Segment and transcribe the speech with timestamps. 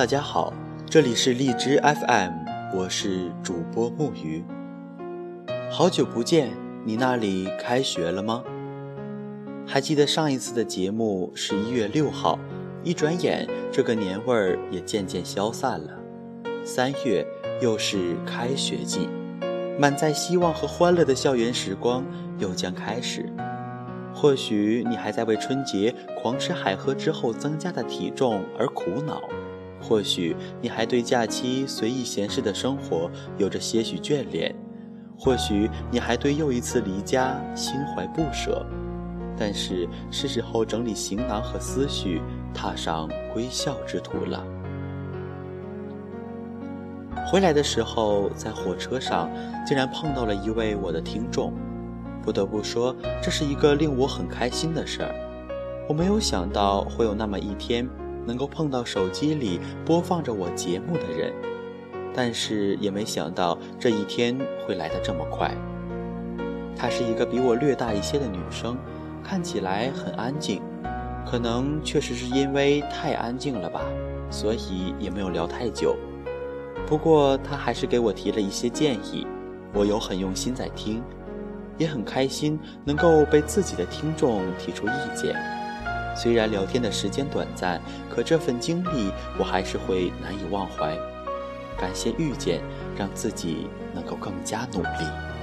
[0.00, 0.50] 大家好，
[0.88, 2.32] 这里是荔枝 FM，
[2.74, 4.42] 我是主播木鱼。
[5.70, 6.48] 好久不见，
[6.86, 8.42] 你那里开学了吗？
[9.66, 12.38] 还记得上一次的节目是一月六号，
[12.82, 15.90] 一转眼这个年味儿也渐渐消散了。
[16.64, 17.22] 三月
[17.60, 19.06] 又是开学季，
[19.78, 22.02] 满载希望和欢乐的校园时光
[22.38, 23.30] 又将开始。
[24.14, 29.20] 或许你还在为春节狂吃海喝之后增加的体重而苦恼，
[29.80, 34.54] 或许你还对假期随意闲适的生活有着些许眷恋，
[35.18, 38.64] 或许你还对又一次离家心怀不舍。
[39.36, 42.20] 但是是时候整理行囊和思绪，
[42.52, 44.44] 踏上归校之途了。
[47.26, 49.30] 回来的时候，在火车上
[49.66, 51.54] 竟然碰到了一位我的听众。
[52.22, 55.14] 不得不说，这是一个令我很开心的事儿。
[55.88, 57.88] 我没有想到会有那么一天，
[58.26, 61.32] 能够碰到手机里播放着我节目的人，
[62.14, 65.54] 但是也没想到这一天会来得这么快。
[66.76, 68.76] 她是一个比我略大一些的女生，
[69.22, 70.62] 看起来很安静，
[71.26, 73.82] 可能确实是因为太安静了吧，
[74.30, 75.96] 所以也没有聊太久。
[76.86, 79.26] 不过她还是给我提了一些建议，
[79.74, 81.02] 我有很用心在听。
[81.78, 85.34] 也很开心能够被自己的听众提出意见，
[86.16, 90.96] 虽然聊天的时间短暂，可这份经历我还是会难以忘怀。
[91.78, 92.60] 感谢遇见，
[92.96, 95.39] 让自己能够更加努力。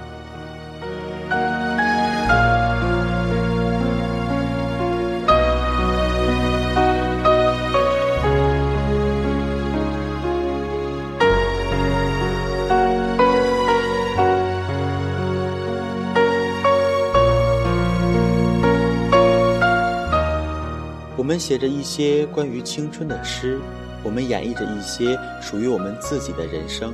[21.27, 23.60] 我们写着一些关于青春的诗，
[24.02, 26.93] 我们演绎着一些属于我们自己的人生，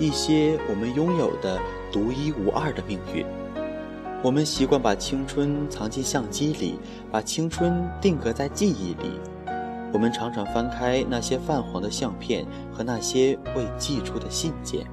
[0.00, 1.60] 一些我们拥有的
[1.92, 3.26] 独一无二的命运。
[4.22, 6.78] 我们习惯把青春藏进相机里，
[7.12, 9.20] 把青春定格在记忆里。
[9.92, 14.86] 我们常常翻开那些泛黄的相片和那些未寄出的信件，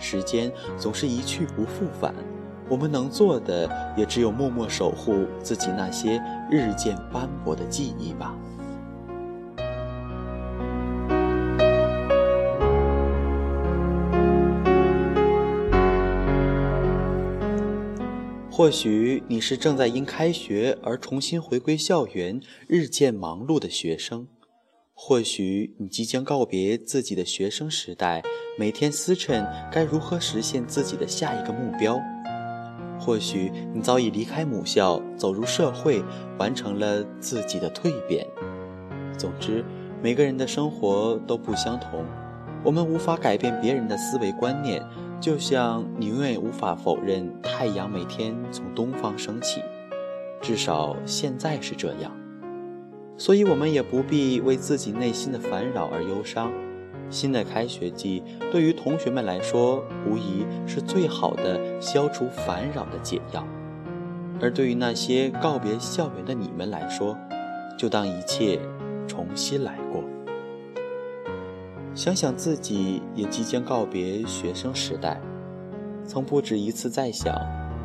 [0.00, 2.12] 时间总是一去不复返。
[2.70, 8.32] 我们能做的也只有默默守护自己那些日渐斑驳的记忆吧。
[18.52, 24.26] 或许你是正在因开学而重新回归校园、日渐忙碌的学生；
[24.92, 28.22] 或许你即将告别自己的学生时代，
[28.58, 31.98] 每天思忖该如何实现自己的下一个目标。
[33.00, 36.04] 或许你早已离开母校，走入社会，
[36.38, 38.26] 完成了自己的蜕变。
[39.16, 39.64] 总之，
[40.02, 42.04] 每个人的生活都不相同，
[42.62, 44.82] 我们无法改变别人的思维观念，
[45.20, 49.60] 就像你永远无法否认太阳每天从东方升起，
[50.42, 52.12] 至少现在是这样。
[53.16, 56.50] 所以，我们也不必为自己内心的烦扰而忧伤。
[57.10, 58.22] 新的开学季
[58.52, 63.42] 对于同学们来说，无疑是最好的消除烦扰的解药；
[64.40, 67.18] 而对于那些告别校园的你们来说，
[67.76, 68.60] 就当一切
[69.08, 70.04] 重新来过。
[71.94, 75.20] 想想自己也即将告别学生时代，
[76.06, 77.34] 曾不止一次在想，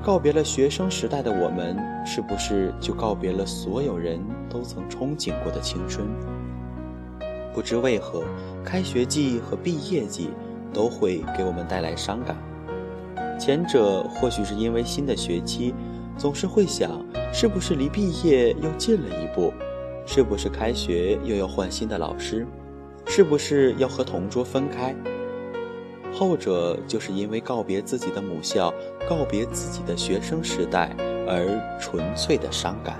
[0.03, 1.75] 告别了学生时代的我们，
[2.05, 6.07] 是不是就告别了所有人都曾憧憬过的青春？
[7.55, 8.21] 不知为何，
[8.65, 10.29] 开学季和毕业季
[10.73, 12.35] 都会给我们带来伤感。
[13.39, 15.73] 前者或许是因为新的学期，
[16.17, 17.01] 总是会想，
[17.31, 19.53] 是不是离毕业又近了一步？
[20.05, 22.45] 是不是开学又要换新的老师？
[23.05, 24.93] 是不是要和同桌分开？
[26.11, 28.73] 后者就是因为告别自己的母校，
[29.09, 30.93] 告别自己的学生时代
[31.25, 32.99] 而纯粹的伤感。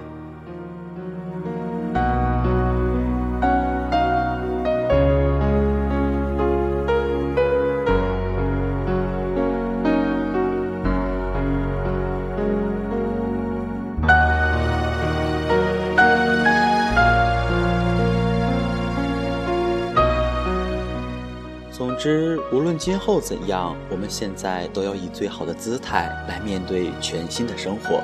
[21.98, 28.02] 之，无论今后怎样，我们现在都要以最好的姿态来面对全新的生活。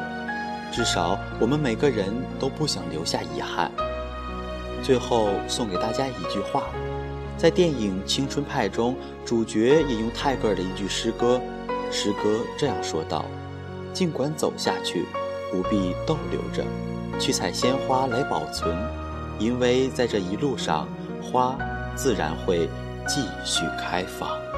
[0.72, 3.72] 至少，我们每个人都不想留下遗憾。
[4.84, 6.64] 最后，送给大家一句话：
[7.38, 8.96] 在电影《青春派》中，
[9.26, 11.40] 主角引用泰戈尔的一句诗歌，
[11.92, 13.26] 诗歌这样说道
[13.94, 15.06] ：“尽管走下去，
[15.52, 16.64] 不必逗留着，
[17.20, 18.76] 去采鲜花来保存，
[19.40, 20.88] 因为在这一路上，
[21.22, 21.58] 花。”
[21.94, 22.70] 自然会
[23.08, 24.51] 继续开放。